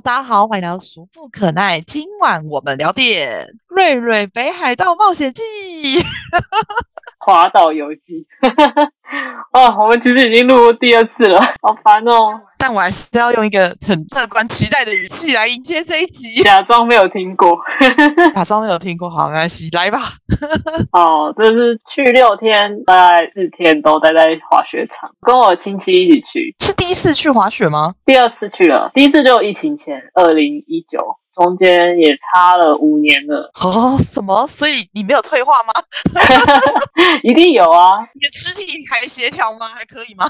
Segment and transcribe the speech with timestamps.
[0.00, 1.82] 大家好，欢迎来到俗不可耐。
[1.82, 5.42] 今晚我们聊点《瑞瑞北海道冒险记》。
[7.20, 8.26] 滑岛游记，
[9.52, 12.40] 哦，我们其实已经录过第二次了， 好烦哦。
[12.58, 16.42] 但我还是要用一个很乐观期待的语气来迎接这一集。
[16.44, 17.58] 假装没有听过，
[18.34, 19.98] 假装没有听过，好，没关系，来吧。
[20.92, 26.54] 哦，这是去六天，大概四天都待在滑雪场，跟我亲戚一起去。
[26.60, 27.94] 是第一次去滑雪吗？
[28.06, 31.18] 第二次去了，第一次就疫情前，二零一九。
[31.34, 34.46] 中间也差了五年了哦，什么？
[34.46, 35.72] 所以你没有退化吗？
[37.22, 38.00] 一定有啊！
[38.14, 39.66] 你的肢体还协调吗？
[39.68, 40.26] 还可以吗？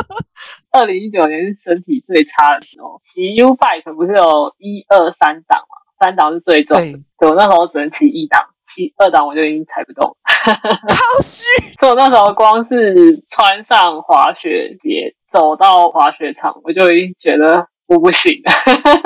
[0.70, 5.76] 二零一九年是身体最差的时候，骑 U bike 不是有一二三档嘛？
[5.98, 6.78] 三档是最重，
[7.18, 11.46] 对我那时候只能骑一档，骑二档我就已经踩不动，超虚。
[11.80, 17.66] 所以我那时候光是穿上滑雪鞋走到滑雪场，我就已经觉得。
[17.88, 18.42] 我不行，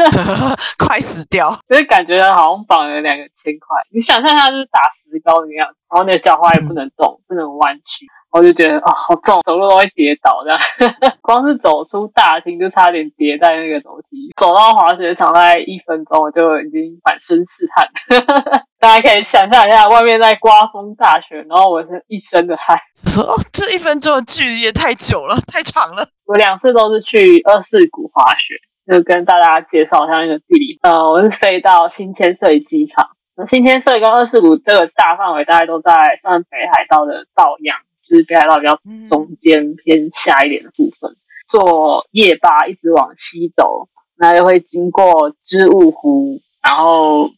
[0.77, 1.57] 快死掉！
[1.69, 10.59] 就是感觉好像绑了两个千块，你想象下就是打石膏一样，然后你的脚踝也不能动，不能弯曲，我就觉得哦，好重，走路都会跌倒这样。
[11.23, 17.89] 光是走出大厅就差点跌在那个楼梯，走到滑雪场大概一分钟，我就已经满身是汗。
[18.81, 22.81] 大家可以想象一下，外面在刮风大雪，然后我是一身的汗。
[23.07, 26.09] 说哦，这一分钟的距离也太久了，太长了。
[26.25, 28.57] 我两次都是去二世谷滑雪。
[28.93, 30.79] 就跟大家介绍一下那个地理。
[30.83, 33.09] 呃，我是飞到新千岁机场。
[33.35, 41.17] 那新千岁跟二世谷这个大范围，大概都在算北海道的道央，就是北海道比较中间偏下一点的部分。
[41.49, 47.31] 坐夜巴一直往西走，那就会经过织物湖，然后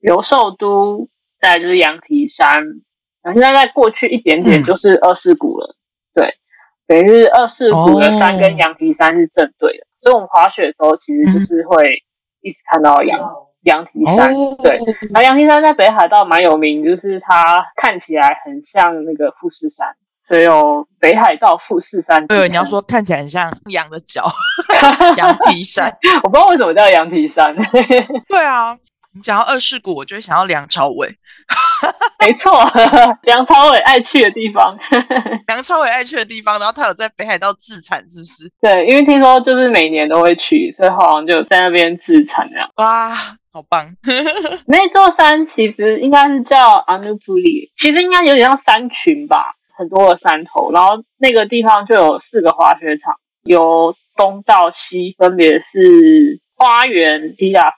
[0.00, 2.64] 游寿都，再就是羊蹄山。
[3.22, 5.66] 然后现在再过去一点点就是二世谷了。
[5.66, 5.73] 对，
[6.86, 9.86] 等于是二世谷的山跟羊蹄山是正对的。
[9.98, 12.02] 所以我们滑雪的时候，其实就是会
[12.40, 13.18] 一直看到羊
[13.62, 14.34] 羊蹄山。
[14.62, 14.78] 对，
[15.10, 19.88] 然后羊蹄山在北海道蛮有名，就是它看起来很像那个富士山，
[20.22, 22.26] 所以有北海道富士山。
[22.26, 24.24] 对，你要说看起来很像羊的脚，
[25.16, 25.96] 羊蹄山。
[26.22, 27.56] 我不知道为什么叫羊蹄山。
[28.28, 28.78] 对啊。
[29.14, 31.08] 你讲到二世谷，我就会想到梁朝伟。
[32.18, 32.50] 没错，
[33.22, 34.76] 梁朝伟爱去的地方。
[35.46, 38.50] 梁朝伟爱去的地方，然后他有在北海道自产，是不是？
[38.60, 42.68] 对，因为听说就是每年都会去，所以好像就在那边自产这样。
[42.76, 43.14] 哇，
[43.52, 43.86] 好棒！
[44.66, 53.14] 那座山其实应该是叫阿努布里，其实应该有点像山群吧，很多的山头，然后那个地方就有四个滑雪场，
[53.44, 56.40] 由东到西分别是。
[56.56, 57.70] 花园 t i a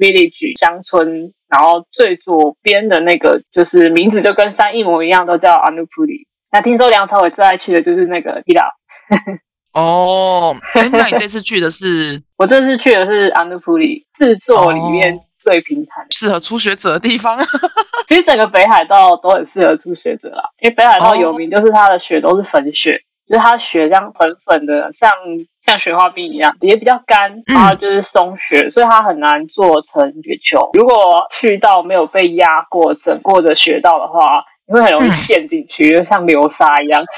[0.00, 6.26] Village 乡村，然后最左边的那个就是名字就跟山一模一样，都叫 Anupuri。
[6.50, 8.72] 那听说梁朝伟最爱去的就是那个 i a
[9.72, 12.22] 哦，那你这次去的是？
[12.38, 17.38] 我这次去的是 Anupuri，四座里面最平坦、适合初学者的地方。
[18.08, 23.02] 其实整个北海道都很适合初学者啦，因为北海道有名就是它的雪都是粉雪。
[23.30, 25.08] 就是它雪这样粉粉的，像
[25.62, 30.70] 像雪花冰一样，也比较干，然后就是松雪，所以它很难做成雪球。
[30.72, 37.04] 如果去到没有被压过整过的雪道的话，你会很容易陷进去，就像流沙一样。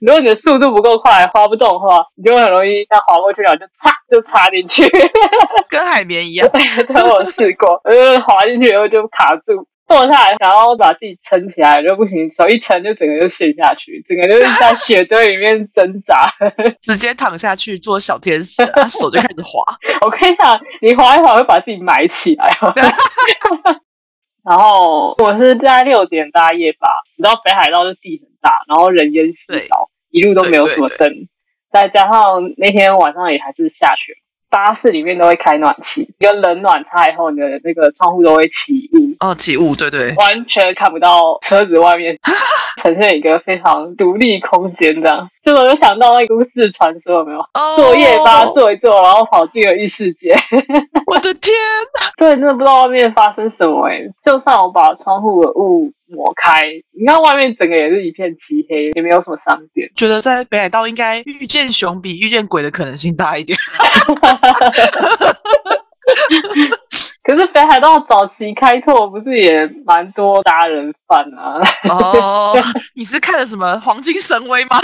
[0.00, 4.88] 如果你的速度不够快，滑不动的话，你就很容易像滑过去了就擦就插进去，
[5.68, 6.48] 跟海绵一样。
[6.48, 6.62] 对，
[7.02, 9.66] 我试过，呃，滑进去以后就卡住。
[9.90, 16.32] 坐下来，想要把自己撑起来就不行，手一撑就整个就陷下去，整个就是在雪堆里面挣扎，
[16.80, 19.64] 直接躺下去做小天使，手就开始滑。
[20.06, 22.56] 我跟你讲，你滑一滑会把自己埋起来。
[24.46, 31.26] 然后我是在六点搭夜巴，你知道北海道是地很大，然后人烟稀少，一路都没有什么灯，
[31.72, 34.14] 再加上那天晚上也还是下雪。
[34.50, 42.18] 巴士里面都会开暖气，一个冷暖差以后，你的那个窗户都会起雾哦，起雾，对对，完全看不到车子外面，
[42.82, 45.30] 呈现一个非常独立空间这样。
[45.42, 47.40] 这我就想到那个都市传说，有没有？
[47.76, 50.36] 坐夜巴坐一坐，然后跑进了异世界。
[51.06, 51.54] 我的天！
[52.18, 54.02] 对，真的不知道外面发生什么哎。
[54.22, 56.68] 就算我把窗户的雾抹开，
[56.98, 59.90] 你看外面整个也是一片漆黑，也没有什么商店。
[59.96, 63.58] 觉得在北海道应该遇见熊比遇见鬼的可能性大一点。
[67.22, 71.60] 可是北海道早期开拓不是也蛮多杀人犯啊？
[71.88, 72.56] 哦，
[72.96, 74.80] 你是看了什么《黄金神威》吗？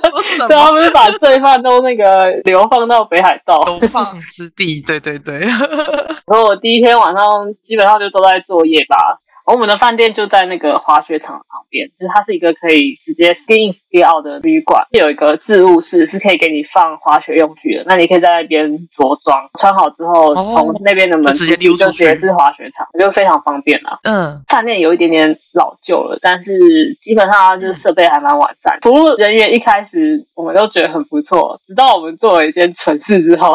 [0.00, 0.48] 说什么？
[0.48, 4.80] 他们把罪犯都那个流放到北海道流放之地。
[4.80, 5.40] 对对对。
[5.40, 9.18] 然后我第一天晚上基本上就都在做夜吧。
[9.46, 23.98] 我们的饭店就在那个滑雪场旁边，就是它是一个可以直接 ski in ski out 的旅馆，有一个置物室是可以给你放滑雪用具的，那你可以在那边着装，穿好之后哦从那边的门就直接溜出去就直接是滑雪场，就非常方便啊。
[24.02, 28.78] 嗯，饭店有一点点老旧了，但是基本上它就是设备还蛮完善。
[28.82, 33.54] 服务人员一开始我们都觉得很不错，直到我们做了一件蠢事之后，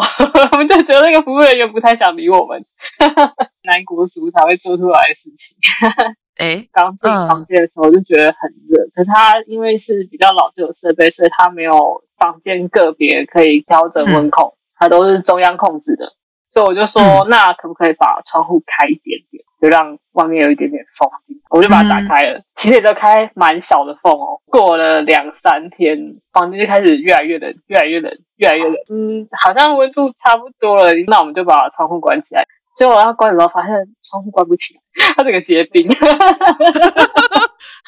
[0.52, 2.64] 我们就觉得那个服务人员不太想理我们。
[3.64, 5.56] 南国俗才会做出来的事情。
[6.38, 16.12] 哎，刚进嗯房间的时候就觉得很热，可是它因为是比较老旧的设备，所以它没有房间个别可以调整温控，它都是中央控制的。
[16.50, 21.42] 所以我就说，嗯那可不可以把窗户开一点点，就让外面有一点点风进来？
[21.48, 24.40] 我就把它打开了，其实也就开蛮小的缝哦。
[24.46, 28.74] 过了两三天，房间就开始越来越冷，越来越冷，越来越冷。
[28.90, 32.46] 嗯，好像温度差不多了，那我们就把窗户关起来。
[32.76, 34.80] 结果我要关的时候，发现窗户关不起来，
[35.16, 35.88] 它整个结冰。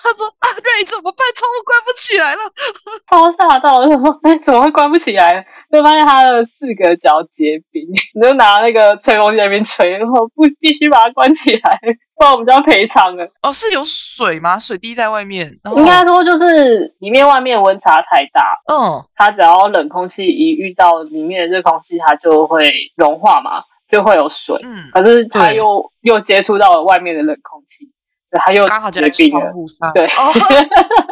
[0.05, 1.21] 他说啊，瑞怎么办？
[1.35, 2.41] 窗户关不起来了。
[3.11, 5.47] 超吓到，我就说，哎，怎么会关不起来？
[5.73, 7.83] 就发现它的四个角结冰，
[8.15, 11.81] 你 就拿那个吹风机在那边吹，然后不必须把它关起来，
[12.17, 13.27] 不然我们就要赔偿了。
[13.43, 14.59] 哦，是有水吗？
[14.59, 15.59] 水滴在外面。
[15.77, 24.59] 应该说就是里面外面温差太大，嗯，它只要冷空气一遇到里面的热空气，它就会融化嘛，就会有水。
[24.65, 27.87] 嗯，可是他又又接触到了外面的冷空气，
[28.31, 29.41] 所以它又刚好就在结冰了。
[29.41, 29.93] 窗户上。
[29.93, 30.69] 对哦，对，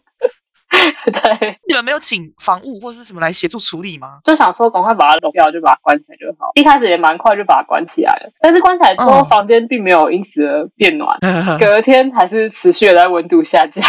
[1.74, 4.20] 你们没有请房务或是什么来协助处理吗？
[4.22, 6.52] 就想说赶快把它弄掉，就把它关起来就好。
[6.54, 11.18] 一开始也蛮快就把它关起来了，但是关起来之后，嗯房间并没有因此而变暖，
[11.58, 13.84] 隔天还是持续的在温度下降。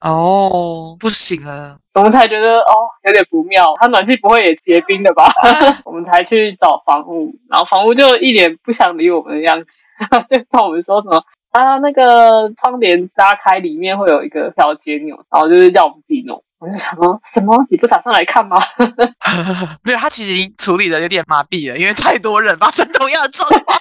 [0.00, 1.78] 哦，不行了。
[1.94, 2.72] 我们才觉得哦
[3.06, 5.32] 有点不妙，它暖气不会也结冰的吧？
[5.86, 9.66] 我们才去找房屋，然后房屋就一脸不想理我们的样子，
[10.28, 11.22] 就跟我们说什么
[11.56, 16.42] 啊那个窗帘拉开，里面会有一个小节钮，然后就是要我们自己弄。
[16.58, 17.66] 我就想说什么？
[17.70, 18.56] 你不打算来看吗？
[19.84, 23.78] 没有，他其实已经处理的有点麻痹了，因为太多人发生同样的状况。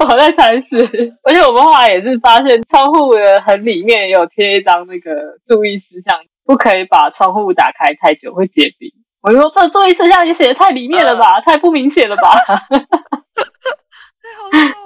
[0.10, 0.78] 我在猜是，
[1.22, 8.90] 而且我们后来也是发现窗户的很里面也有贴一张那个注意事项，不可以把窗户打开太久会结冰。
[9.22, 12.32] 我就说这注意事项也写的太里面了吧，太不明显了吧？
[12.34, 12.48] 太
[14.38, 14.85] 好笑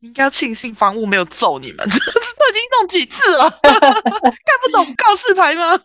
[0.00, 3.72] 应该要庆幸房屋没有揍你们， 都已经弄几次了， 看
[4.64, 5.78] 不懂告示牌吗？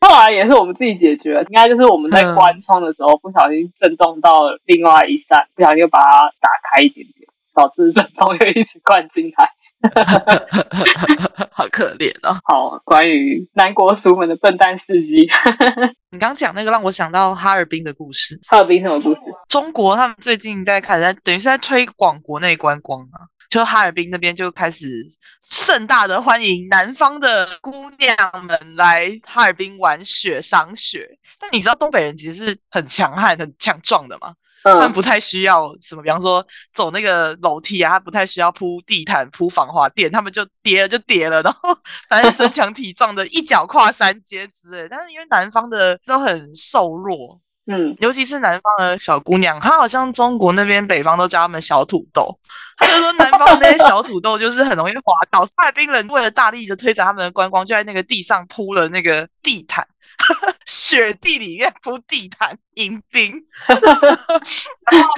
[0.00, 9.52] 后来也是我们自己解决，应该就是我们在关窗的时候不小心震动到另外一扇，不小心又把它打开一点点，导致震动又一直灌进来。
[11.50, 12.38] 好可怜哦！
[12.44, 15.30] 好，关于南国俗们的笨蛋事迹，
[16.10, 18.38] 你刚讲那个让我想到哈尔滨的故事。
[18.46, 19.20] 哈尔滨什么故事？
[19.48, 23.28] 中国他们最近在开始在，等于是在推广国内观光啊。
[23.48, 25.04] 就哈尔滨那边就开始
[25.42, 31.18] 盛大的欢迎南方的姑娘们来哈尔滨玩雪、赏雪。
[31.40, 34.18] 但你知道东北人其实是很强悍、很强壮的
[34.64, 34.72] 吗？
[34.72, 41.60] 他们嗯，不太需要什么，比方说走那个楼梯啊，他不太需要铺地毯、铺防滑垫，他们就跌了就跌了，然后
[42.08, 44.88] 反正身 强体壮的，一脚跨三阶之类。
[44.90, 52.38] 但是因为南方的都很瘦弱，嗯，尤其是南方的小姑娘，她好像中国那边北方都叫她们小土豆，
[52.76, 55.44] 她就说南方的那些小土豆就是很容易滑倒。
[55.56, 59.86] 哈尔滨人为了大力的推展他们的观光，就在那个地上铺了那个地毯，
[60.66, 63.32] 雪地里面铺地毯迎宾。
[63.68, 65.10] 然后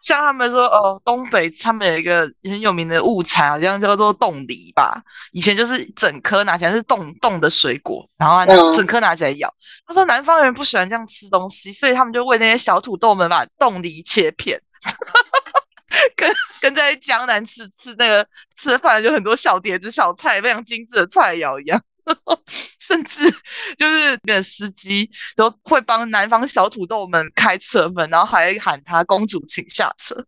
[0.00, 5.02] 像他们说，哦，东北他们有一个很有名的物产，好像叫做冻梨吧。
[5.32, 9.52] 以前就是整颗拿起来是冻冻的水果，然后整颗拿起来咬。
[9.86, 14.60] 他说南方人不喜欢这样吃东西，所以他们就为那些小土豆们把冻梨切片，
[16.16, 21.82] 跟跟在江南吃吃那个吃饭就很多小碟子小菜，非常精致的菜肴一样。
[22.78, 23.30] 甚至
[23.76, 30.14] 就是那个司机都会帮南方小土豆们开车门，然后还喊他公主请下车，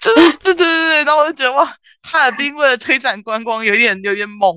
[0.00, 1.64] 就是对对对对，然后我就觉得哇，
[2.02, 4.56] 哈尔滨为了推展观光有点有点猛，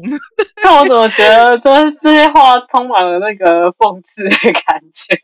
[0.63, 5.19] 但我怎么觉得这这些话充满了那个讽刺的感觉？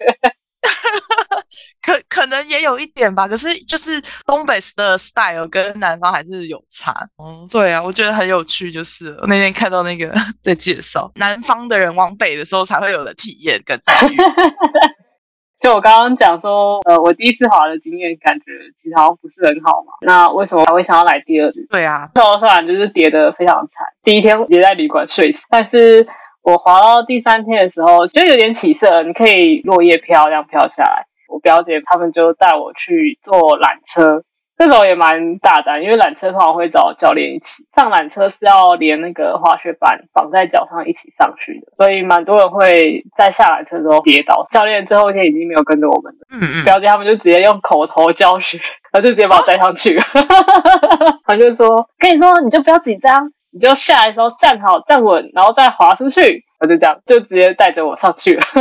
[1.81, 6.93] 可可能也有一点吧，可是就是东北的 style 跟南方还是有差。
[7.17, 14.17] 嗯，对啊，我觉得很有趣，就是我那天看到那个 的介绍南方的人往北的时候才会有的体验跟待遇。
[15.59, 18.43] 就我刚刚讲说，呃，我第一次滑的经验感觉
[18.77, 19.93] 其实好像不是很好嘛。
[20.01, 21.65] 那为什么还会想要来第二次？
[21.69, 26.05] 对啊，那我虽然就是跌得非常惨，第一天直接在旅馆睡死，但是
[26.41, 31.07] 我滑到第三天的时候，就有点起色，你可以落叶飘这样飘下来。
[31.27, 34.23] 我表姐他们就带我去坐缆车，
[34.57, 44.45] 这种也蛮大胆，因为缆车通常会找教练一起上缆车，是要连那个滑雪板绑在脚上一起上去的，所以蛮多人会在下缆车时候跌倒。
[44.51, 48.59] 教练最后一天已经没有跟着我们了，嗯嗯，表姐他们就直接用口头教学，
[48.91, 50.03] 他就直接把我带上去了。
[51.25, 58.41] 他就说：“跟你说，你就不要紧张，你就下来的时候站好站稳，然后再滑出去。”我就这样，就直接带着我上去了。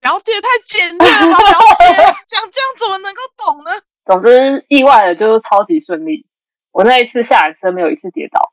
[0.00, 1.84] 表姐太简单了吧，表姐
[2.26, 3.70] 讲这样怎么能够懂呢？
[4.04, 6.26] 总之，意外的就是超级顺利。
[6.72, 8.50] 我那一次下缆车没有一次跌倒。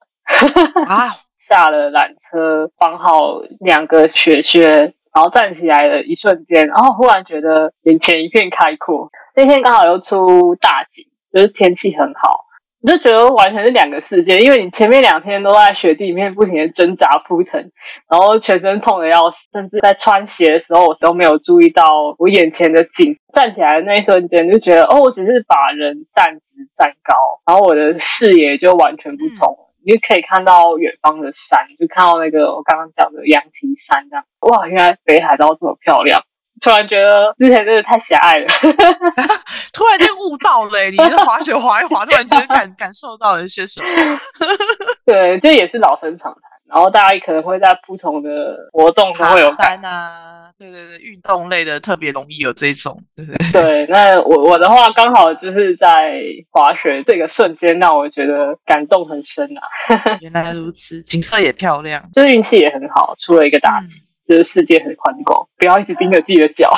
[0.88, 9.10] 啊， 下了缆车，绑好两个雪靴，然后站起来的一瞬间，然后忽然觉得眼前一片开阔。
[9.36, 12.46] 那天刚好又出大景，就是天气很好，
[12.86, 14.42] 你就觉得完全是两个世界。
[14.42, 17.72] 因为你前面两天都在雪地里面不停的挣扎扑腾，
[18.10, 23.18] 然后全身痛的要死，甚至在穿鞋的时候，我都没有注意到我眼前的景。
[23.34, 27.16] 站起来的那一瞬间，就觉得哦，我只是把人站直站高，
[27.48, 29.74] 然后我的视野就完全不同了。
[29.86, 36.22] 你就可以看到远方的山，就看到那个我刚刚讲的羊蹄山，这样哇，原来北海道这么漂亮。
[36.64, 38.48] 突然觉得之前真的太狭隘了，
[39.74, 44.20] 突然间悟到了、欸，你的滑雪滑一滑，突然间感 感受到了一些什么？
[45.06, 46.42] 对，这也是老生常谈。
[46.66, 59.62] 然后大家可能会在不同的活动都会有爬山啊，对对对，运动类的特别容易有这种，对对对，那我我的话刚好就是在滑雪这个瞬间，让我觉得感动很深啊。
[60.22, 64.02] 原来如此，景色也漂亮，就是运气也很好，出了一个大景，
[64.34, 66.72] 就是世界很宽广，不要一直盯着自己的脚。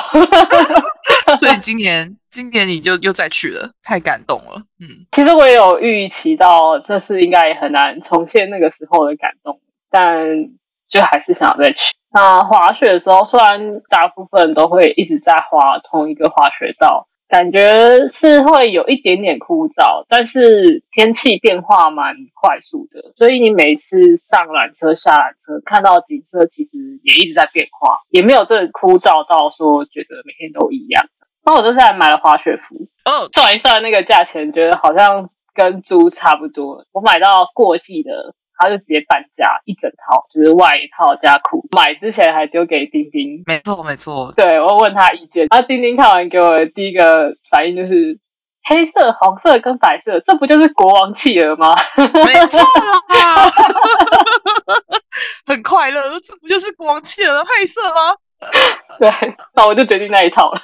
[1.40, 4.62] 所以今年今年你就又再去了，太感动了。
[4.78, 9.60] 嗯，其实我也有预期到这次应该也很难重现那个时候的感动，
[9.90, 10.50] 但
[10.88, 11.94] 就还是想要再去。
[12.12, 31.06] 那滑雪的时候，虽然大部分都会一直在滑同一个滑雪道，感觉是会有一点点枯燥，但是天气变化蛮快速的，所以你每次上缆车、下缆车，看到景色其实也一直在变化，也没有这枯燥到说觉得每天都一样。
[31.44, 36.86] 那我这次还买了滑雪服，哦，算一算那个价钱，觉得好像跟租差不多。
[36.92, 38.34] 我买到过季的。
[38.58, 41.66] 他就直接半价一整套，就是外套加裤。
[41.76, 44.32] 买之前还丢给丁丁，没错没错。
[44.36, 48.18] 对我问他意见，然后丁丁看完给我的第一个反应就是
[48.64, 51.74] 黑色、黄色跟白色，这不就是国王企鹅吗？
[51.96, 53.50] 没错啦，
[55.46, 58.16] 很快乐，这不就是国王企鹅的配色吗？
[59.00, 59.10] 对，
[59.54, 60.60] 那我就决定那一套了。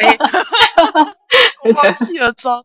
[0.00, 0.16] 哎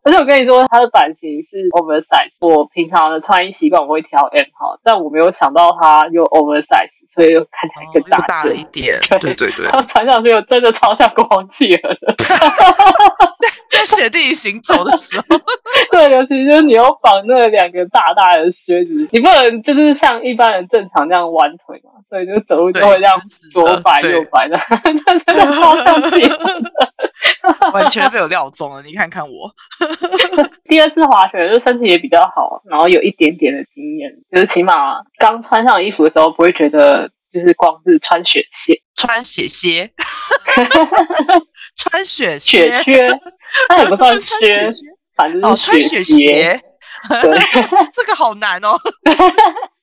[0.04, 2.32] 而且我跟你说，它的版型是 oversize。
[2.40, 9.00] 我平常的穿衣习惯我会挑 M 号，但我没有想到它又 oversize，所以又看起来更大,、哦大了一点。
[9.22, 12.16] 对对对，它穿上去又真的超像国王企鹅的。
[13.70, 15.24] 在雪地里行走的时候，
[15.92, 23.16] 对，尤其是你要绑那两个大大的靴子，你不能就是像一般人正常这样弯腿嘛，所以就走路就会这样
[23.52, 26.72] 左摆右摆的， 真的超像企鹅的。
[27.74, 28.50] 完全被我料
[28.84, 29.54] 你看看我，
[30.68, 39.92] 第二次滑雪就身体也比较好，然后有一点点的经验，就是起码刚穿上衣服的时候不会觉得就是光是穿雪鞋、 穿雪鞋，
[41.76, 43.08] 穿雪 雪靴，靴，
[43.70, 44.68] 它也不算穿靴
[45.16, 46.62] 反正哦，是穿雪鞋。
[47.94, 48.78] 这个好难哦。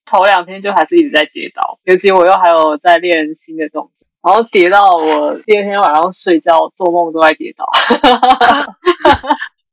[0.05, 7.67] 头两天就还是一直在跌倒，尤其我又还有在练新的动作，然后跌到我第二天晚上睡觉做梦都在跌倒。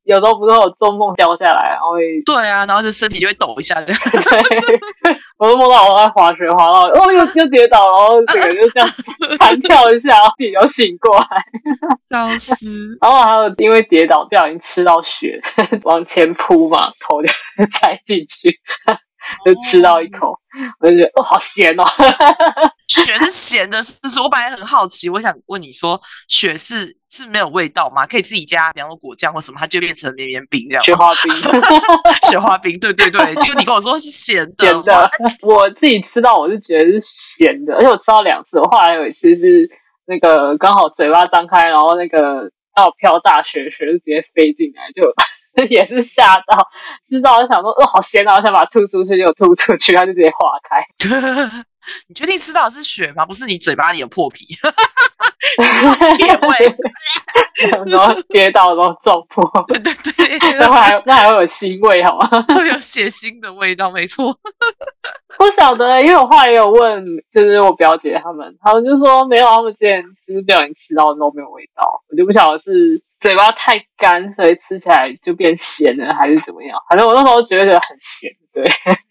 [0.04, 3.86] 有时候不是有做梦掉下来，然后会对啊，然后就身体就会抖一下的。
[3.86, 3.94] 对，
[5.38, 8.90] 我都梦到我在滑雪，滑到哦又又跌倒，然后整个就这样
[9.40, 11.28] 弹跳一下，然后自己又醒过来。
[12.10, 12.98] 笑死！
[13.00, 15.40] 然后还有因为跌倒不小心吃到雪，
[15.86, 17.30] 往前扑嘛，头就
[17.80, 18.60] 栽进去，
[19.46, 20.40] 就吃到一口，
[20.80, 21.84] 我就觉得哦好咸哦。
[22.88, 24.20] 雪是咸的，是不是？
[24.20, 28.06] 我本来很好奇，我想问你说，雪是是没有味道吗？
[28.06, 30.84] 可以自己加，比方说果酱或什么，它就变成绵绵冰这样。
[30.84, 31.34] 雪花冰，
[32.30, 35.10] 雪花冰，对对对，就你跟我说是咸的，咸的。
[35.42, 38.60] 我自己吃到我是觉得是咸的，而且我吃到两次。
[38.60, 39.70] 我后来有一次是
[40.06, 45.04] 那个刚好嘴巴张开，然后那个要飘大雪，雪就直接飞进来，就
[45.70, 46.70] 也是吓到，
[47.08, 50.86] 吃到就想说哦好咸啊，我想把它吐出去，结果吐出去，它就直接化开。
[52.08, 53.26] 你确定吃到的是血吗？
[53.26, 54.46] 不是你嘴巴里的破皮，
[56.18, 56.78] 铁味。
[57.86, 60.11] 然后跌倒然后撞破，对对对，
[60.60, 62.30] 那还那还会有腥味好吗？
[62.56, 64.34] 会有血腥的味道，没错。
[65.38, 76.78] 不晓得，因为我后来也有问，就是我表姐他们，他们就说没有，他们之前就是不小心吃到都没有味道，我就不晓得是嘴巴太干，所以吃起来就变咸了，还是怎么样？
[76.90, 78.64] 反正我那时候觉得很咸，对，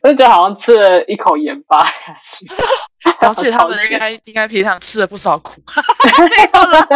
[0.02, 2.46] 我就觉得好像吃了一口盐巴下去。
[3.20, 5.54] 而且他们应该 应该平常吃了不少苦，
[6.20, 6.86] 没有了，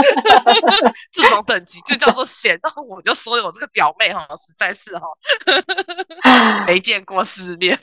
[1.11, 2.59] 这种等级就叫做咸。
[2.63, 7.79] 然后我就说我这个表妹哈，实在是哈，没见过世面。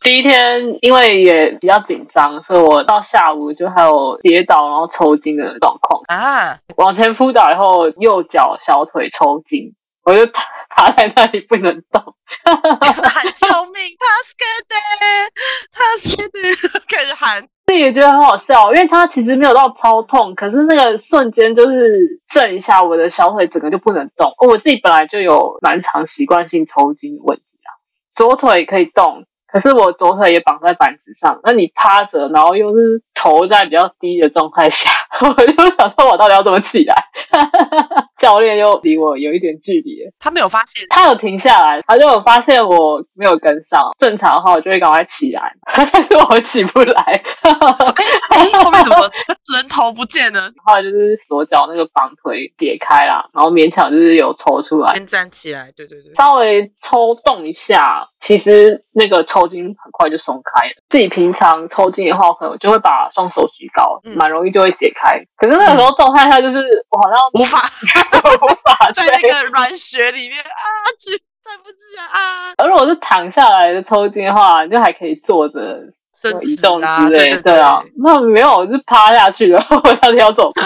[0.00, 6.58] 第一天因为也比较紧张，所以我到下午就还有跌倒然后抽筋的状况啊。
[6.76, 10.26] 往前扑倒以后，右脚小腿抽筋，我就
[10.74, 12.02] 趴趴在那里不能动，
[12.44, 13.96] 喊救命！
[14.00, 14.72] 他 scared，
[15.70, 17.48] 他 scared，开始喊。
[17.66, 24.34] 自己也觉得很好笑，因为他其实没有到超痛，可是那个瞬间就是震一下，我的小腿整个就不能动。
[24.46, 27.70] 我自己本来就有蛮长习惯性抽筋的问题啊，
[28.14, 29.24] 左腿可以动。
[29.46, 34.90] 可是我左腿也绑在板子上，那你趴着，然后又是头在比较低的状态下，
[35.28, 36.94] 我就想说，我到底要怎么起来？
[38.18, 43.90] 教练又离我有一点距离，他没有发现，他有停下来，他就有发现我没有跟上。
[43.98, 47.22] 正常的话，我就会赶快起来， 但是我起不来。
[47.42, 48.98] 哎后面怎么
[49.54, 50.52] 人头不见了？
[50.64, 60.74] 后来就是左脚那个绑腿解开了，然后勉强就是有抽出来，先站起来，对对对，稍微抽动一下，其实那个抽筋很快就松开了。
[60.88, 65.11] 自己平常抽筋的话，可能就会把双手举高，蛮容易就会解开。
[65.36, 66.58] 可是那个时候状态下，就是
[66.90, 67.58] 我好像无法。
[68.42, 70.66] 无法 在那个软雪里面啊，
[70.98, 72.52] 去再不举啊！
[72.58, 75.80] 而如果是躺下来的抽筋的话，就还可以坐着
[76.42, 77.36] 移动之类。
[77.38, 80.50] 对啊，那没有，我是趴下去的，我到底要走？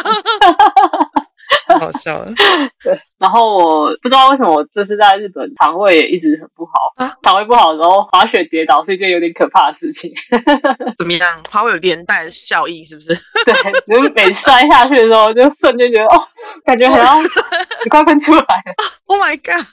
[1.80, 2.32] 好笑了，
[2.82, 2.99] 对。
[3.18, 7.16] 然后我不知道为什么我这次在日本肠胃也一直很不好啊。
[7.23, 10.12] 肠胃不好的时候，滑雪跌倒是一件有点可怕的事情。
[10.99, 11.40] 怎么样？
[11.50, 13.08] 它会有连带的效益，是不是？
[13.46, 16.28] 对，就是每摔下去的时候，就瞬间觉得哦，
[16.64, 18.75] 感觉好像你快喷出来了。
[19.06, 19.64] Oh my god！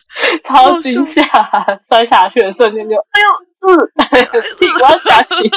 [0.45, 1.23] 超惊吓，
[1.87, 3.27] 摔下去的瞬间就哎呦，
[3.67, 3.77] 嗯，
[4.79, 5.51] 我要下去。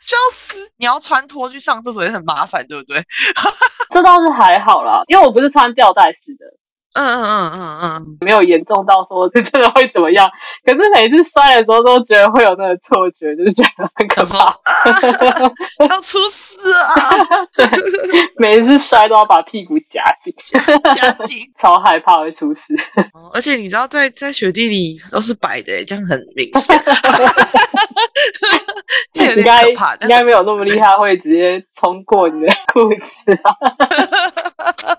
[0.00, 0.72] 笑死！
[0.76, 3.04] 你要穿拖去上厕所也很麻烦，对不对？
[3.92, 6.46] 这倒是还好啦，因为我不是穿吊带式的。
[6.94, 10.28] 嗯嗯嗯嗯嗯，没有严重到说这真的会怎么样。
[10.64, 14.58] 可是每次摔的时候都觉得会有那个错觉，就是觉得很可怕，
[15.88, 17.16] 要出事啊！
[18.38, 20.34] 每一次摔都要把屁股夹紧，
[20.96, 22.74] 夹紧，超害怕会出事。
[23.32, 26.76] 而且你知道，在在雪地里都是白的，这样很明显。
[29.36, 33.54] 应该应该没有那么厉害，会直接冲过你的裤子啊！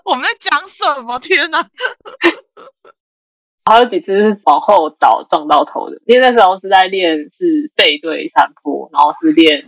[0.04, 1.18] 我们在讲什么？
[1.18, 1.62] 天哪！
[3.64, 9.64] 还有几次是往后倒撞到头的，因为那时候是在练是背对山坡，然后是练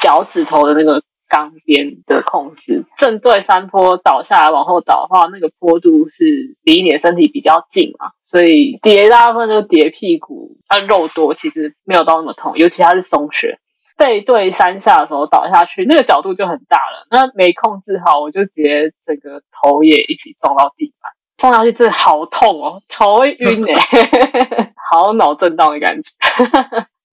[0.00, 2.84] 脚趾头的那个钢边的控制。
[2.96, 13.58] 正对山坡倒下来往后倒的话，那个坡度是离你的身体比较近嘛，所以叠大部分就叠屁股，它肉多，其实没有到那么痛，尤其它是松雪。
[13.96, 17.06] 背对山下的时候倒下去，那个角度就很大了。
[17.10, 21.12] 那没控制好，我就直接整个头也一起撞到地板，
[21.44, 26.08] 放上去真的好痛哦，头会晕哎， 好脑震荡的感觉。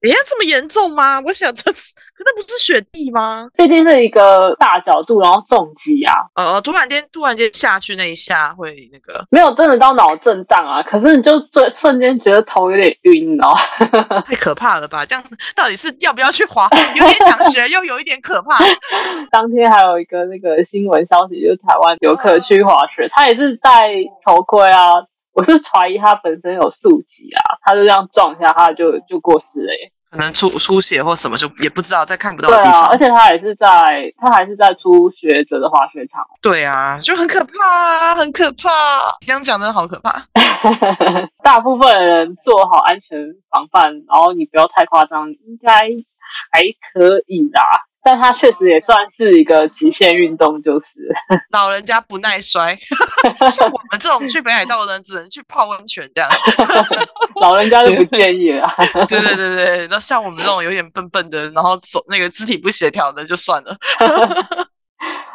[0.03, 1.21] 哎呀，这么严重吗？
[1.25, 3.47] 我想这， 可那不是雪地吗？
[3.55, 6.13] 毕竟是一个大角度，然后重击啊。
[6.33, 10.81] 呃，突然间，突然间下去那一下会那个，没有真的到脑震荡啊。
[10.81, 13.53] 可是你就瞬瞬间觉得头有点晕哦，
[14.25, 15.05] 太可怕了吧？
[15.05, 15.23] 这样
[15.55, 16.67] 到底是要不要去滑？
[16.95, 18.57] 有点想学，又有一点可怕。
[19.29, 23.91] 当天还有一个那个新闻消息，就是台湾游客去滑雪，他也是戴
[24.25, 24.93] 头盔啊。
[25.33, 29.91] 我是怀疑他本身有宿疾啊，他就这样撞一下，他就就过世了耶。
[30.11, 32.73] 可能出出血或什么，就也不知道，在看不到的地方。
[32.73, 36.21] 对啊，而且他也是在，他还是在初学者的滑雪场。
[36.41, 38.67] 对啊，就很可怕，很可怕。
[39.25, 40.25] 这样讲真的好可怕。
[41.41, 43.17] 大部分人做好安全
[43.49, 45.69] 防范，然后你不要太夸张，应该
[46.51, 47.61] 还可以啦。
[48.03, 50.87] 但它确实也算是一个极限运动，就是
[51.51, 52.77] 老人家不耐摔，
[53.51, 56.29] 像我们这种去北海道的人，只能去泡温泉这样。
[57.41, 58.73] 老人家就不建议了。
[59.07, 63.77] 对对对对，那像我们这种有点笨笨的，然后手那个肢体不协调的，就算了。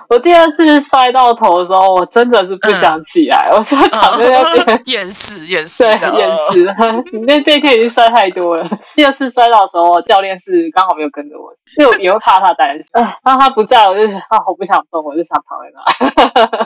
[0.09, 6.75] 我第二次摔到头的时候，我真的是不想起来，我就躺在那边厌世厌世，对厌世。
[7.13, 8.69] 你 那这一天已经摔太多了。
[8.95, 12.85] 第二次摔到的时候，教练是刚好没有跟着我，因为也会怕他担心。
[12.93, 15.71] 哎，当他不在，我就想啊，我不想动，我就想躺在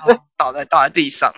[0.09, 0.15] 那。
[0.37, 1.31] 倒在倒在地上。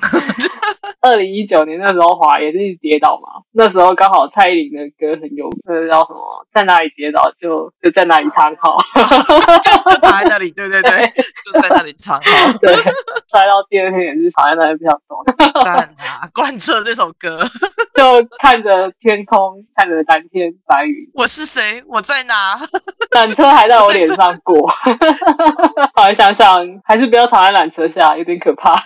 [1.01, 11.13] 二零一九年那时候滑也是一跌倒嘛，那时候刚好蔡依林的歌很有名，那个叫什么，在哪里跌倒就就在哪里躺好， 就就躺在那里，对对 对，
[11.45, 11.92] 就在那里
[12.61, 12.75] 对，
[13.31, 15.23] 摔到第二天也是躺在那里比较多。
[15.65, 17.39] 干啊，贯彻这首歌，
[17.95, 21.11] 就看着天空，看着蓝天白云。
[21.15, 21.83] 我是谁？
[21.87, 22.59] 我在哪？
[23.13, 24.67] 缆车还在我脸上过，
[25.95, 28.83] 后来想想还是不要躺在缆车下，有点可怕。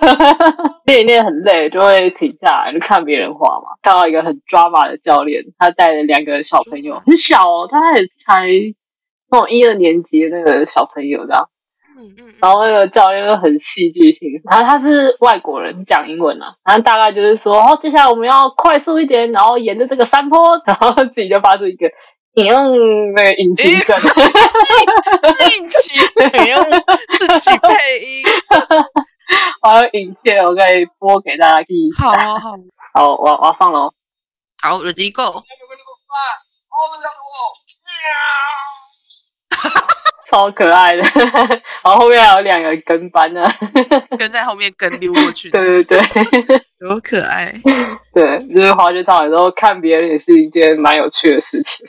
[0.84, 3.76] 练一练很累，就会停下来就看别人滑嘛。
[3.82, 8.48] 看到一个很抓马的教练，他带着两个小朋友，很小哦，他也才
[9.30, 11.48] 那种一二年级的那个小朋友这样。
[11.98, 21.90] 嗯嗯，然后那个教练又很戏剧性，然后他是外国人讲英文啊，然后大概就是说，哦，接下来我们要快速一点，然后沿着这个山坡，然后自己就发出一个。
[22.38, 26.02] 你用那个引擎声，引擎，
[26.44, 26.62] 你用
[27.18, 28.22] 自己配音，
[29.62, 31.74] 我有影片，我可以播给大家听。
[31.96, 32.50] 好啊好，
[32.92, 33.94] 好，我我要放喽。
[34.60, 35.44] 好，Ready Go。
[40.36, 41.02] 超可爱的，
[41.82, 43.42] 然后后面还有两个跟班呢，
[44.18, 45.48] 跟在后面跟溜过去。
[45.50, 46.22] 对对对，
[46.78, 47.50] 多可爱。
[48.12, 51.86] 对，就是滑雪场的时候看别人也是一件蛮有趣的事情。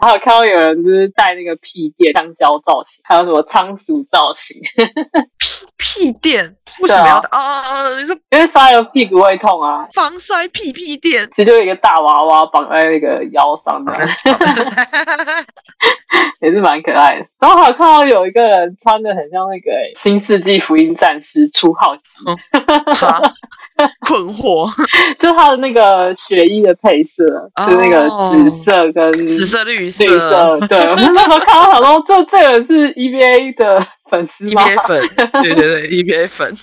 [0.00, 4.60] 还有看到有人就是带那个屁垫香蕉造型，还有什么仓鼠造型。
[5.38, 7.18] 屁屁垫为什么要？
[7.18, 9.86] 哦哦哦，你说因为摔了屁股会痛啊。
[9.94, 13.92] 防摔屁屁垫，其实就一个大娃娃绑在那个腰上的，
[16.40, 17.26] 也是蛮可爱的。
[17.38, 19.70] 然后还有看到有一个人穿的很像那个
[20.02, 22.02] 《新世纪福音战士》初号机，
[24.00, 24.70] 困惑，
[25.18, 30.04] 就他的那个雪衣的配色，是那个紫色跟紫色、绿色。
[30.04, 30.78] 绿色，对。
[30.78, 35.08] 我那时候看到，想说 这这个是 EVA 的粉丝吗？EVA 粉，
[35.42, 36.54] 对对对，EVA 粉。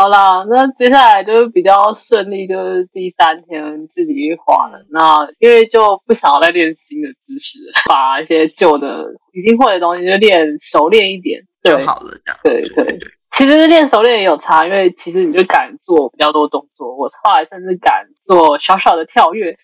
[0.00, 4.86] 好啦，那接下来就是比较顺利，就是第三天自己去滑了。
[4.90, 7.58] 那因为就不想要再练新的姿势，
[7.88, 12.12] 把一些旧的已经会的东西就练熟练一点就好了。
[12.24, 13.08] 这样，对对对。
[13.32, 16.94] 其实练熟练也有差，因为其实你就敢做比较多动作。
[16.94, 19.58] 我后来甚至敢做小小的跳跃，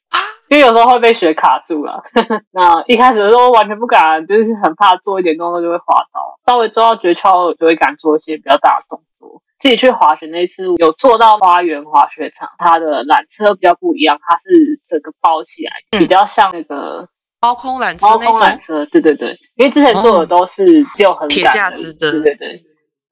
[0.49, 2.03] 因为有时候会被雪卡住了。
[2.51, 6.35] 那一开始的时候完全不敢，就是很怕做一点动作就会滑倒。
[6.45, 9.43] 稍微做到诀窍，就会敢做一些比较大的动作。
[9.59, 17.09] 自己去滑雪那次有坐到花园滑雪场，它的缆车比较不一样，它是整个包起来，比较像那个
[17.41, 18.07] 高空缆车。
[18.07, 22.63] 包空缆车，对对对，因为之前坐的都是只有横铁架子的，对对对。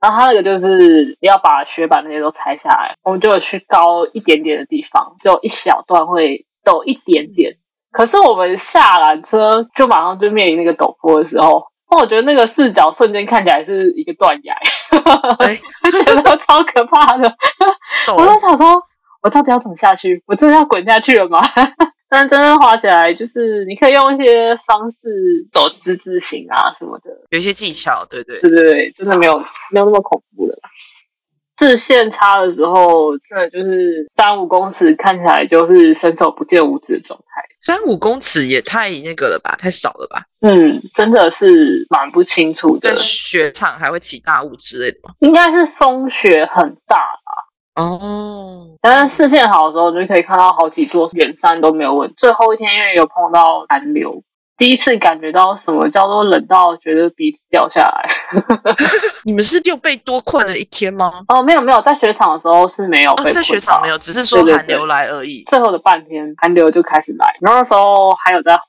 [0.01, 7.57] 然后它那个就是要把雪板那些都拆下来，我们就有去高一点点的地方，只有一小段会陡一点点。
[7.93, 11.72] 可是我们下缆车就马上就面临那个陡坡的时候。
[11.99, 14.55] 我觉得那个视角瞬间看起来是一个断崖，
[15.91, 17.35] 觉得超可怕的。
[18.17, 18.83] 我都想说，
[19.23, 20.23] 我到底要怎么下去？
[20.27, 21.41] 我真的要滚下去了吗？
[22.09, 29.39] 但真正滑起来，就是你可以用一些方式走之字形啊什么的，有一些技巧，对对对对对，真的没有
[29.71, 30.55] 没有那么恐怖的。
[31.59, 37.45] 视线差的时候，真的就是三五公尺，看起来就是伸手不见五指的状态。
[37.63, 40.25] 三五公尺也太那个了吧，太少了吧？
[40.41, 42.97] 嗯，真的是蛮不清楚的。
[42.97, 45.15] 雪场还会起大雾之类的吗？
[45.21, 47.83] 应该是风雪很大吧。
[47.83, 52.15] 哦，但是视线好的时候，你就可以看到好几座远山都没有问题。
[52.19, 54.23] 最后一天因为有碰到寒流。
[54.57, 58.09] 第一次感觉到什么叫做冷到觉得鼻子掉下来。
[59.25, 61.23] 你们是又被多困了一天吗？
[61.29, 63.15] 哦，没有没有，在雪场的时候是没有。
[63.17, 65.43] 在雪场没有，只是说寒流来而已。
[65.49, 68.65] 最后的半天寒流就开始来，然后那时候还有在滑。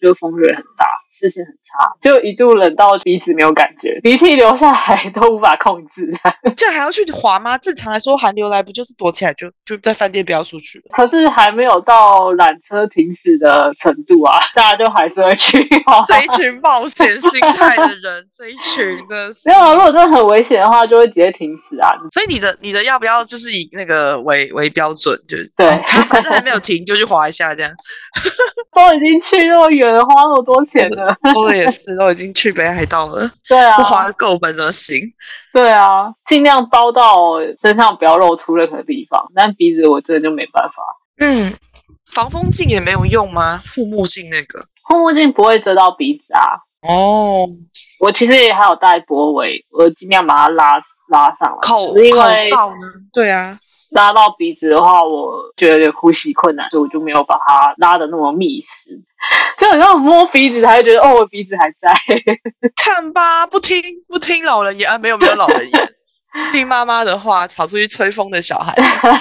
[0.00, 6.12] 就风雪很大，视线很差，就一度冷到鼻子没有感觉，鼻涕流下来都无法控制。
[6.56, 7.58] 这还要去滑吗？
[7.58, 10.84] 正常来说，寒流来不就是躲起来就就在饭店不要出去了？
[10.92, 16.04] 可是还没有到缆车停驶的程度啊，大家就还是会去滑。
[16.08, 19.74] 这一群冒险心态的人，这一群的没有啊。
[19.74, 21.90] 如果真的很危险的话，就会直接停驶啊。
[22.12, 25.18] 所以你的你的要不要就是以那个为为标准？
[25.28, 25.76] 就对，
[26.08, 27.72] 反正还没有停就去滑一下这样。
[28.72, 31.02] 都已经去那么远了，花那么多钱呢。
[31.32, 33.30] 说的也是，都已经去北海道了。
[33.46, 35.00] 对啊，不花够本怎么行？
[35.52, 39.30] 对啊，尽量包到身上不要露出任何地方。
[39.34, 40.82] 但鼻子我真的就没办法。
[41.20, 41.52] 嗯，
[42.12, 43.62] 防风镜也没有用吗？
[43.74, 44.64] 护目镜那个？
[44.82, 46.58] 护目镜不会遮到鼻子啊。
[46.82, 47.48] 哦，
[48.00, 50.74] 我其实也还有戴脖围，我尽量把它拉
[51.10, 51.58] 拉上来。
[51.60, 52.86] 口口罩呢？
[53.12, 53.58] 对啊。
[53.90, 59.00] 拉到鼻子的话，我觉得有点呼吸困难，所以我就没有把它拉的那么密实。
[59.56, 61.92] 就很像摸鼻子，才觉得哦，我鼻子还在。
[62.76, 65.94] 看吧，不听不听老人言啊，没有没有老人言，
[66.52, 68.74] 听妈妈的话，跑出去吹风的小孩。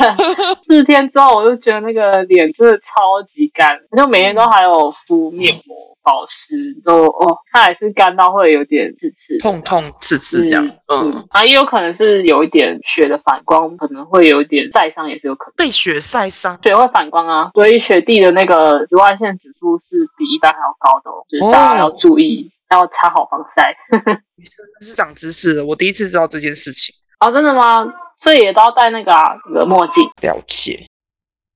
[0.68, 10.66] 四天之后，我就觉得那个脸真的超级干，就每天都还有敷面膜、保湿，都哦，它还是干到会有点刺刺、痛痛刺刺这样。
[10.88, 23.76] 嗯，啊，也有可能是有一点血的反光，可能会有一点晒伤，也是有可能被雪晒伤，血会反光啊，所以雪地的那个紫外线指数是比一般还要高的哦，就是大家要注意，要擦好防晒。
[24.82, 26.96] 是长知识了，我第一次知道这件事情。
[27.20, 27.86] 哦，真的吗？
[28.20, 30.10] 所以也都要戴那个啊，那个墨镜。
[30.22, 30.88] 了解。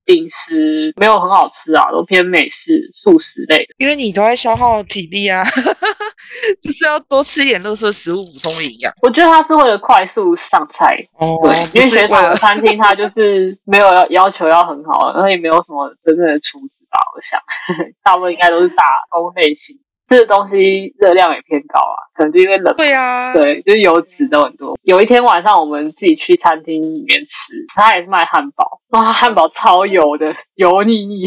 [0.08, 3.76] 饮食没有很好吃啊，都偏美式、素食类的。
[3.78, 5.44] 因为你都在消耗体力啊，
[6.62, 8.94] 就是要多吃一点垃圾食物，补充营养。
[9.02, 17.40] 我觉得他是为了快速上菜，哦，对，因为学长的餐厅他就是没有要要求要很好，然后也没有什么真正的厨子吧，我想
[18.04, 19.78] 大部分应该都是打工类型。
[20.12, 22.76] 吃的东西热量也偏高啊，可能是因为冷。
[22.76, 24.78] 对啊，对，就是油脂都很多。
[24.84, 31.26] 有一天晚上我们自己去餐厅里面吃，他也是卖汉堡，哇，汉堡超油的，油腻腻。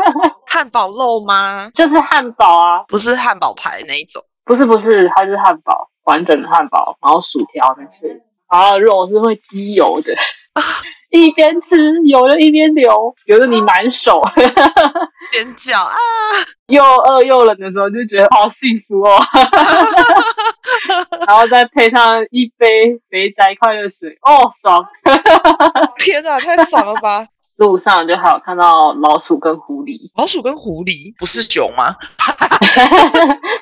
[0.48, 1.70] 汉堡肉吗？
[1.74, 4.22] 就是汉堡啊，不是汉堡排那一种。
[4.46, 10.14] 不是不是，它是汉堡，完整的汉堡，然后薯条那些，然后肉是会滴油的。
[11.10, 14.22] 一边吃油的一边流，流的你满手，
[15.30, 15.94] 尖叫啊！
[16.68, 19.20] 又饿又冷的时候就觉得好幸福哦，
[21.26, 24.86] 然后再配上一杯肥宅快乐水，哦，爽！
[25.98, 27.26] 天哪，太爽了吧！
[27.56, 31.94] 路上就还有看到老鼠跟狐狸，老鼠跟狐狸不是熊吗？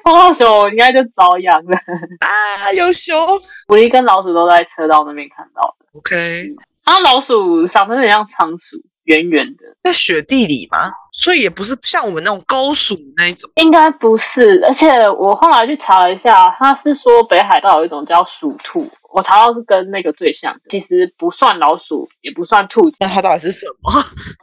[0.04, 1.76] 碰到熊应该就遭殃了
[2.20, 2.72] 啊！
[2.78, 3.18] 有熊，
[3.66, 5.98] 狐狸跟老鼠都在车道那边看到的。
[5.98, 6.69] OK。
[6.90, 10.90] 然后老鼠长得很像仓鼠，圆圆的，在雪地里吗？
[11.12, 14.60] 所以也不是像我们那种高鼠那一种，应该不是。
[14.66, 23.92] 而且我后来去查了一下，他是说北海道有一种叫鼠兔，我查到是跟那个最像，其实不算老鼠，也不算兔子，那它到底是什么？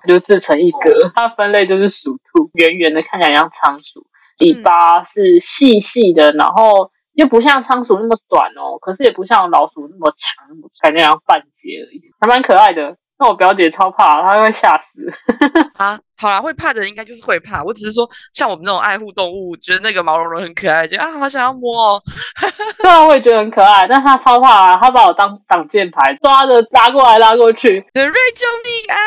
[0.02, 4.08] 它就自成一格， 它分类就是鼠兔，圆圆的，看起来像仓鼠，
[4.40, 6.92] 尾巴是细细的，然后。
[7.18, 10.46] 又不像仓鼠那么短哦，可是也不像老鼠那么长，
[10.84, 12.96] 感觉像半截而已，还蛮可爱的。
[13.18, 15.12] 那我表姐超怕，她会吓死。
[15.78, 17.64] 啊，好啦，会怕的人应该就是会怕。
[17.64, 21.94] 我只是说，像我们这种爱护动物，觉得那个毛茸茸很可爱，就啊，好想要摸。
[21.94, 22.04] 哦。
[22.82, 24.78] 虽然我也觉得很可爱，但他超怕啊！
[24.82, 27.70] 他把我当挡箭牌，抓着拉过来拉过去。
[27.94, 28.98] 瑞救命啊！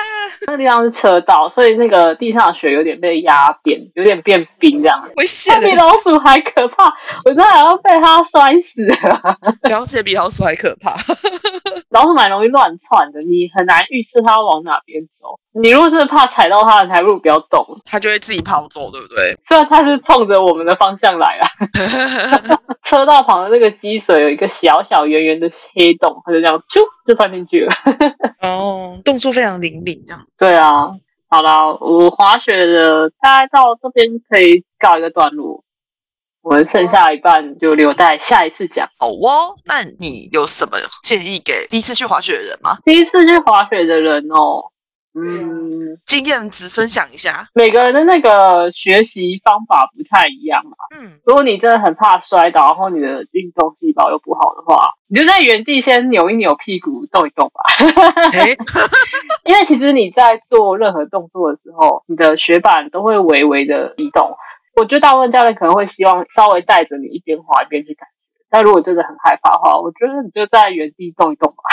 [0.46, 5.08] 那个地方是车道，所以那个地上的雪有点被压扁，有点变冰这样。
[5.16, 5.54] 危险！
[5.54, 6.84] 它比老鼠还可怕，
[7.24, 9.38] 我真的要被它摔死了。
[9.62, 10.96] 了解，比老鼠还可怕。
[11.90, 15.38] 老鼠蛮容易乱窜的，你很难预测它往哪边走。
[15.52, 19.34] 你如果真的怕踩到它，你还不如不要动，它就会自己跑走，对不对？
[19.42, 21.48] 虽然它是冲着我们的方向来啊。
[22.84, 27.72] 车道旁的那个积水有一个小小圆圆的黑洞，它就这样啾就钻进去了。
[28.42, 30.26] 哦，动作非常灵敏，这样。
[30.36, 30.90] 对啊，
[31.28, 35.64] 好了，我滑雪的大概到这边可以告一个段落。
[36.42, 38.88] 我们剩下一半就留待下一次讲。
[38.98, 42.78] 好哦，那你有什么建议给第一次去滑雪的人吗？
[42.84, 44.72] 第一次去滑雪的人哦，
[45.12, 47.48] 嗯，经验值分享一下。
[47.54, 50.76] 每个人的那个学习方法不太一样嘛。
[50.96, 57.60] 嗯，如果你真的很怕摔倒，然后你的运动细胞又不好的话，你就在原地先扭一扭屁股，动一动吧。
[59.44, 64.36] 因为其实你在做任何动作的时候，你的雪板都会微微的移动。
[64.76, 71.64] 我觉得大部分教练可能会希望稍微带着你一边滑一边去感觉，但如果真的很害怕的话，我觉得你就在原地动一动吧。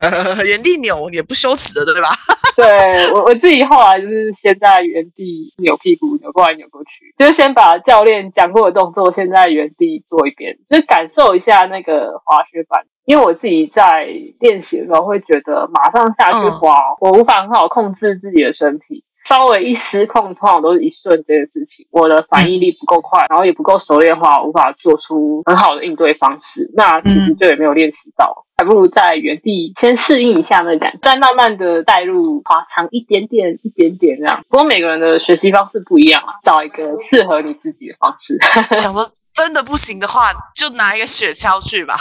[0.44, 2.10] 原地扭也不羞耻的，对吧？
[2.58, 12.82] 对我我自己后来就是先在原地扭屁股，扭过来扭过去，就是先把教练讲过的动作先在原地做一遍，就是感受一下那个滑雪板。
[13.04, 14.08] 因为我自己在
[14.40, 19.04] 练习的时候会觉得马上下去滑，我无法很好控制自己的身体。
[19.24, 21.86] 稍微一失控，通常都是一瞬间的事情。
[21.90, 26.70] 我的反应力不够快，然后也不够熟练的话，无法做出很好的应对方式。
[26.74, 34.44] 那其实就也没有练习到，还不如在原地先适应一下那个感觉，再慢慢的带入滑长一点点、一点点这样。
[34.48, 38.36] 不过每个人的学习方式不一样啊，找一个适合你自己的方式。
[38.76, 41.96] 想说真的不行的话，就拿一个雪橇去吧，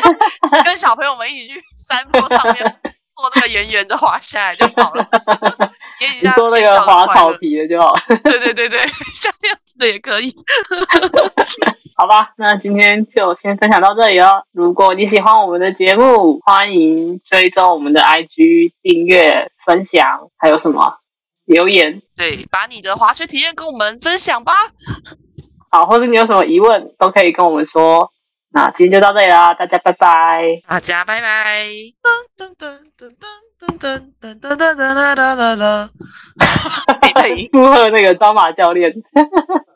[0.64, 2.76] 跟小朋友们一起去山坡上面。
[3.20, 5.06] 做那个圆圆的滑下来就好了，
[6.22, 7.94] 你做那个滑草皮的就好。
[8.24, 8.78] 对对对对，
[9.12, 10.32] 像这样子的也可以。
[11.96, 14.44] 好吧，那今天就先分享到这里了。
[14.52, 20.98] 如果你喜欢我们的节目，欢迎追踪我们的 IG，订阅、分享，还有什么
[21.44, 22.00] 留言？
[22.16, 24.52] 对，把你的滑雪体验跟我们分享吧。
[25.70, 28.10] 好，或者你有什么疑问，都可以跟我们说。
[28.52, 30.62] 那今天就到这里啦，大家拜拜。
[30.66, 31.66] 大家拜拜。
[32.02, 33.14] 噔噔噔噔
[33.60, 35.88] 噔噔噔噔噔噔噔噔噔噔。
[37.52, 38.90] 附和那个张马教练。